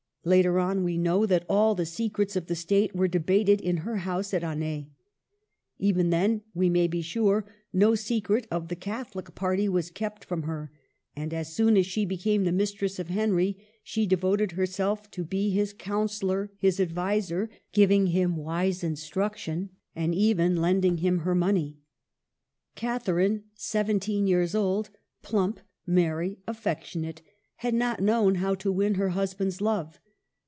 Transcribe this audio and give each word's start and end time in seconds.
Later 0.23 0.59
on, 0.59 0.83
we 0.83 0.99
know 0.99 1.25
that 1.25 1.47
all 1.49 1.73
the 1.73 1.83
secrets 1.87 2.35
of 2.35 2.45
the 2.45 2.53
State 2.53 2.95
were 2.95 3.07
debated 3.07 3.59
in 3.59 3.77
her 3.77 3.97
house 4.05 4.35
at 4.35 4.43
Anet 4.43 4.85
Even 5.79 6.11
then, 6.11 6.43
we 6.53 6.69
may 6.69 6.85
be 6.87 7.01
sure, 7.01 7.43
no 7.73 7.95
secret 7.95 8.45
of 8.51 8.67
the 8.67 8.75
Catholic 8.75 9.33
party 9.33 9.67
was 9.67 9.89
kept 9.89 10.23
from 10.23 10.43
her; 10.43 10.71
and 11.15 11.33
as 11.33 11.51
soon 11.51 11.75
as 11.75 11.87
she 11.87 12.05
became 12.05 12.43
the 12.43 12.51
mistress 12.51 12.99
of 12.99 13.07
Henry, 13.09 13.57
she 13.81 14.05
devoted 14.05 14.51
her 14.51 14.67
self 14.67 15.09
to 15.09 15.23
be 15.23 15.49
his 15.49 15.73
counsellor, 15.73 16.51
his 16.59 16.79
adviser, 16.79 17.49
giving 17.73 18.05
him 18.05 18.33
CHANGES. 18.35 18.43
169 18.43 18.45
wise 18.45 18.83
instruction, 18.83 19.69
and 19.95 20.13
even 20.13 20.55
lending 20.57 20.97
him 20.97 21.21
her 21.21 21.33
money. 21.33 21.79
Catherine, 22.75 23.45
seventeen 23.55 24.27
years 24.27 24.53
old, 24.53 24.91
plump, 25.23 25.59
merry, 25.87 26.37
affectionate, 26.45 27.23
had 27.55 27.73
not 27.73 28.01
known 28.03 28.35
how 28.35 28.53
to 28.53 28.71
win 28.71 28.93
her 28.93 29.09
hus 29.09 29.33
band's 29.33 29.59
love. 29.59 29.97